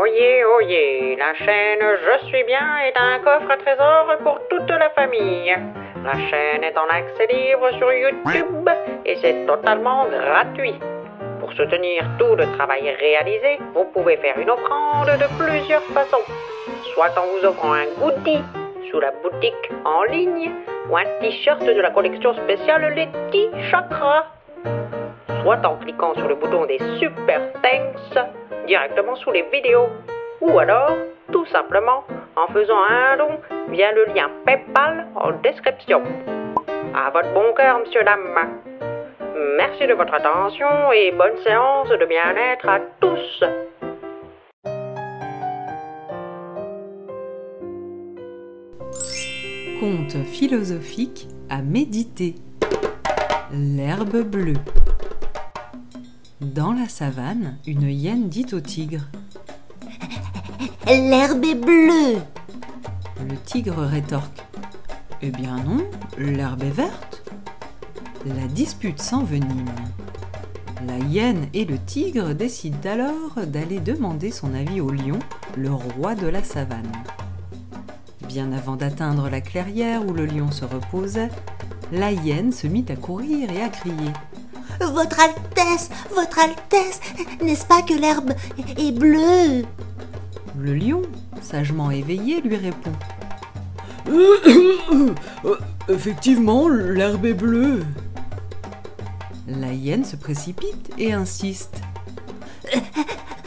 Oyez, 0.00 0.44
oyez, 0.44 1.16
la 1.16 1.34
chaîne 1.34 1.80
Je 1.80 2.26
suis 2.28 2.44
bien 2.44 2.78
est 2.86 2.96
un 2.96 3.18
coffre 3.18 3.50
à 3.50 3.56
trésors 3.56 4.16
pour 4.22 4.38
toute 4.48 4.70
la 4.70 4.90
famille. 4.90 5.52
La 6.04 6.12
chaîne 6.12 6.62
est 6.62 6.78
en 6.78 6.86
accès 6.88 7.26
libre 7.26 7.68
sur 7.78 7.92
YouTube 7.92 8.70
et 9.04 9.16
c'est 9.16 9.44
totalement 9.44 10.06
gratuit. 10.06 10.78
Pour 11.40 11.52
soutenir 11.52 12.04
tout 12.16 12.36
le 12.36 12.46
travail 12.56 12.94
réalisé, 12.94 13.58
vous 13.74 13.86
pouvez 13.86 14.18
faire 14.18 14.38
une 14.38 14.50
offrande 14.50 15.08
de 15.08 15.26
plusieurs 15.36 15.82
façons. 15.92 16.22
Soit 16.94 17.18
en 17.18 17.26
vous 17.26 17.48
offrant 17.48 17.72
un 17.72 17.86
goodie 17.98 18.44
sous 18.92 19.00
la 19.00 19.10
boutique 19.20 19.72
en 19.84 20.04
ligne 20.04 20.52
ou 20.88 20.96
un 20.96 21.06
t-shirt 21.20 21.64
de 21.64 21.80
la 21.80 21.90
collection 21.90 22.34
spéciale 22.34 22.94
Les 22.94 23.08
T-Chakras. 23.32 24.26
Soit 25.42 25.66
en 25.66 25.74
cliquant 25.74 26.14
sur 26.14 26.28
le 26.28 26.36
bouton 26.36 26.66
des 26.66 26.78
Super 27.00 27.52
Thanks 27.62 27.87
directement 28.68 29.16
sous 29.16 29.32
les 29.32 29.42
vidéos. 29.50 29.88
Ou 30.40 30.58
alors, 30.58 30.96
tout 31.32 31.46
simplement, 31.46 32.04
en 32.36 32.52
faisant 32.52 32.78
un 32.88 33.16
don 33.16 33.40
via 33.70 33.90
le 33.92 34.04
lien 34.14 34.30
PayPal 34.46 35.08
en 35.16 35.32
description. 35.42 36.02
À 36.94 37.10
votre 37.10 37.32
bon 37.32 37.52
cœur, 37.56 37.80
monsieur, 37.80 38.04
dame. 38.04 38.60
Merci 39.56 39.86
de 39.86 39.94
votre 39.94 40.14
attention 40.14 40.92
et 40.92 41.10
bonne 41.12 41.36
séance 41.38 41.88
de 41.88 42.06
bien-être 42.06 42.68
à 42.68 42.78
tous. 43.00 43.44
Conte 49.80 50.24
philosophique 50.24 51.28
à 51.50 51.62
méditer. 51.62 52.34
L'herbe 53.52 54.22
bleue. 54.22 54.77
Dans 56.40 56.72
la 56.72 56.88
savane, 56.88 57.56
une 57.66 57.82
hyène 57.82 58.28
dit 58.28 58.46
au 58.52 58.60
tigre 58.60 59.08
L'herbe 60.86 61.44
est 61.44 61.56
bleue. 61.56 62.18
Le 63.28 63.36
tigre 63.44 63.82
rétorque 63.82 64.44
Eh 65.20 65.30
bien 65.30 65.56
non, 65.56 65.84
l'herbe 66.16 66.62
est 66.62 66.70
verte. 66.70 67.24
La 68.24 68.46
dispute 68.46 69.00
s'envenime. 69.00 69.66
La 70.86 70.98
hyène 70.98 71.48
et 71.54 71.64
le 71.64 71.76
tigre 71.76 72.32
décident 72.34 72.88
alors 72.88 73.44
d'aller 73.44 73.80
demander 73.80 74.30
son 74.30 74.54
avis 74.54 74.80
au 74.80 74.90
lion, 74.90 75.18
le 75.56 75.72
roi 75.72 76.14
de 76.14 76.28
la 76.28 76.44
savane. 76.44 76.92
Bien 78.28 78.52
avant 78.52 78.76
d'atteindre 78.76 79.28
la 79.28 79.40
clairière 79.40 80.06
où 80.06 80.12
le 80.12 80.26
lion 80.26 80.52
se 80.52 80.64
reposait, 80.64 81.30
la 81.90 82.12
hyène 82.12 82.52
se 82.52 82.68
mit 82.68 82.84
à 82.90 82.94
courir 82.94 83.50
et 83.50 83.60
à 83.60 83.68
crier. 83.70 84.12
Votre 84.80 85.20
Altesse, 85.20 85.90
Votre 86.14 86.38
Altesse, 86.38 87.00
n'est-ce 87.42 87.66
pas 87.66 87.82
que 87.82 87.94
l'herbe 87.94 88.32
est 88.76 88.92
bleue? 88.92 89.64
Le 90.58 90.74
lion, 90.74 91.02
sagement 91.42 91.90
éveillé, 91.90 92.40
lui 92.40 92.56
répond. 92.56 92.92
Effectivement, 95.88 96.68
l'herbe 96.68 97.26
est 97.26 97.34
bleue. 97.34 97.84
La 99.46 99.72
hyène 99.72 100.04
se 100.04 100.16
précipite 100.16 100.90
et 100.98 101.12
insiste. 101.12 101.76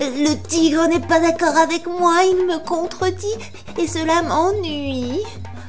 Le 0.00 0.34
tigre 0.48 0.88
n'est 0.88 1.06
pas 1.06 1.20
d'accord 1.20 1.56
avec 1.56 1.86
moi, 1.86 2.22
il 2.24 2.46
me 2.46 2.58
contredit 2.64 3.38
et 3.78 3.86
cela 3.86 4.22
m'ennuie. 4.22 5.20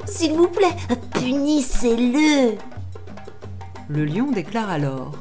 S'il 0.06 0.34
vous 0.34 0.48
plaît, 0.48 0.76
punissez-le. 1.12 2.56
Le 3.88 4.06
lion 4.06 4.32
déclare 4.32 4.70
alors. 4.70 5.12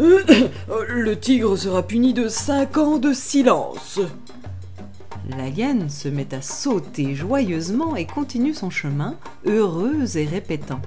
Le 0.88 1.14
tigre 1.14 1.56
sera 1.56 1.82
puni 1.82 2.14
de 2.14 2.28
cinq 2.28 2.78
ans 2.78 2.96
de 2.96 3.12
silence. 3.12 4.00
La 5.36 5.48
hyène 5.48 5.90
se 5.90 6.08
met 6.08 6.32
à 6.34 6.40
sauter 6.40 7.14
joyeusement 7.14 7.96
et 7.96 8.06
continue 8.06 8.54
son 8.54 8.70
chemin, 8.70 9.16
heureuse 9.44 10.16
et 10.16 10.24
répétant. 10.24 10.80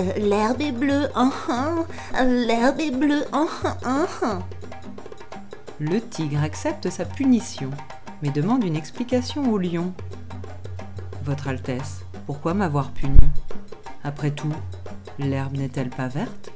Euh, 0.00 0.12
l'herbe 0.18 0.60
est 0.60 0.72
bleue, 0.72 1.08
hein, 1.14 1.30
hein, 1.48 1.86
l'herbe 2.24 2.80
est 2.80 2.90
bleue, 2.90 3.22
hein, 3.32 3.46
hein, 3.84 4.06
hein. 4.22 4.40
Le 5.78 6.00
tigre 6.00 6.42
accepte 6.42 6.90
sa 6.90 7.04
punition, 7.04 7.70
mais 8.22 8.30
demande 8.30 8.64
une 8.64 8.76
explication 8.76 9.52
au 9.52 9.58
lion. 9.58 9.92
Votre 11.24 11.48
Altesse, 11.48 12.00
pourquoi 12.26 12.54
m'avoir 12.54 12.90
puni? 12.90 13.20
Après 14.02 14.32
tout, 14.32 14.52
l'herbe 15.20 15.56
n'est-elle 15.56 15.90
pas 15.90 16.08
verte? 16.08 16.55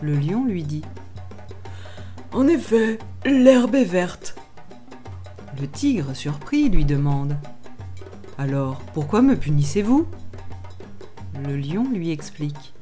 Le 0.00 0.14
lion 0.14 0.44
lui 0.44 0.62
dit. 0.62 0.82
En 2.32 2.46
effet, 2.46 2.98
l'herbe 3.24 3.74
est 3.74 3.84
verte. 3.84 4.36
Le 5.60 5.66
tigre, 5.66 6.14
surpris, 6.14 6.68
lui 6.68 6.84
demande. 6.84 7.36
Alors, 8.36 8.80
pourquoi 8.94 9.22
me 9.22 9.34
punissez-vous? 9.34 10.06
Le 11.44 11.56
lion 11.56 11.86
lui 11.92 12.10
explique. 12.10 12.74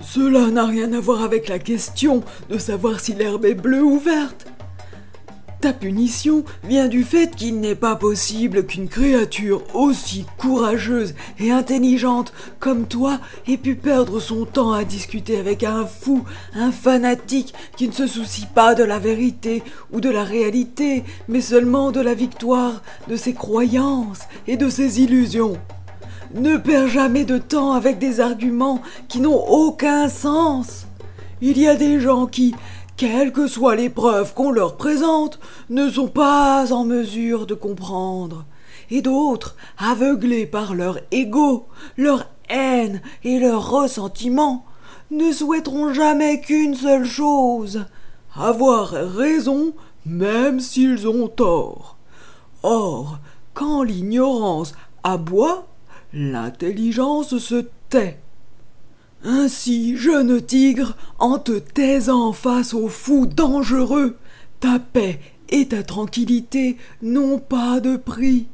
Cela 0.00 0.50
n'a 0.50 0.66
rien 0.66 0.92
à 0.92 1.00
voir 1.00 1.22
avec 1.22 1.48
la 1.48 1.58
question 1.58 2.22
de 2.50 2.58
savoir 2.58 3.00
si 3.00 3.14
l'herbe 3.14 3.44
est 3.44 3.54
bleue 3.54 3.82
ou 3.82 3.98
verte. 3.98 4.47
Ta 5.60 5.72
punition 5.72 6.44
vient 6.62 6.86
du 6.86 7.02
fait 7.02 7.34
qu'il 7.34 7.58
n'est 7.58 7.74
pas 7.74 7.96
possible 7.96 8.64
qu'une 8.64 8.88
créature 8.88 9.64
aussi 9.74 10.24
courageuse 10.36 11.14
et 11.40 11.50
intelligente 11.50 12.32
comme 12.60 12.86
toi 12.86 13.18
ait 13.48 13.56
pu 13.56 13.74
perdre 13.74 14.20
son 14.20 14.44
temps 14.44 14.72
à 14.72 14.84
discuter 14.84 15.36
avec 15.36 15.64
un 15.64 15.84
fou, 15.84 16.22
un 16.54 16.70
fanatique 16.70 17.54
qui 17.76 17.88
ne 17.88 17.92
se 17.92 18.06
soucie 18.06 18.46
pas 18.46 18.76
de 18.76 18.84
la 18.84 19.00
vérité 19.00 19.64
ou 19.90 20.00
de 20.00 20.10
la 20.10 20.22
réalité, 20.22 21.02
mais 21.26 21.40
seulement 21.40 21.90
de 21.90 22.00
la 22.00 22.14
victoire 22.14 22.80
de 23.08 23.16
ses 23.16 23.34
croyances 23.34 24.20
et 24.46 24.56
de 24.56 24.70
ses 24.70 25.00
illusions. 25.00 25.56
Ne 26.34 26.56
perds 26.56 26.88
jamais 26.88 27.24
de 27.24 27.38
temps 27.38 27.72
avec 27.72 27.98
des 27.98 28.20
arguments 28.20 28.80
qui 29.08 29.20
n'ont 29.20 29.44
aucun 29.48 30.08
sens. 30.08 30.86
Il 31.40 31.58
y 31.58 31.66
a 31.66 31.74
des 31.74 32.00
gens 32.00 32.26
qui, 32.26 32.54
quelles 32.98 33.32
que 33.32 33.46
soient 33.46 33.76
les 33.76 33.88
preuves 33.88 34.34
qu'on 34.34 34.50
leur 34.50 34.76
présente, 34.76 35.38
ne 35.70 35.88
sont 35.88 36.08
pas 36.08 36.72
en 36.72 36.84
mesure 36.84 37.46
de 37.46 37.54
comprendre. 37.54 38.44
Et 38.90 39.02
d'autres, 39.02 39.56
aveuglés 39.78 40.46
par 40.46 40.74
leur 40.74 40.98
ego, 41.12 41.68
leur 41.96 42.26
haine 42.50 43.00
et 43.22 43.38
leur 43.38 43.70
ressentiment, 43.70 44.64
ne 45.12 45.32
souhaiteront 45.32 45.94
jamais 45.94 46.40
qu'une 46.40 46.74
seule 46.74 47.06
chose 47.06 47.86
avoir 48.34 48.90
raison 48.90 49.74
même 50.04 50.58
s'ils 50.60 51.06
ont 51.06 51.28
tort. 51.28 51.96
Or, 52.62 53.18
quand 53.54 53.84
l'ignorance 53.84 54.74
aboie, 55.04 55.68
l'intelligence 56.12 57.38
se 57.38 57.66
tait. 57.88 58.18
Ainsi, 59.24 59.96
jeune 59.96 60.40
tigre, 60.40 60.96
en 61.18 61.38
te 61.38 61.58
taisant 61.58 62.32
face 62.32 62.72
aux 62.72 62.88
fous 62.88 63.26
dangereux, 63.26 64.16
ta 64.60 64.78
paix 64.78 65.20
et 65.48 65.68
ta 65.68 65.82
tranquillité 65.82 66.76
n'ont 67.02 67.38
pas 67.38 67.80
de 67.80 67.96
prix. 67.96 68.46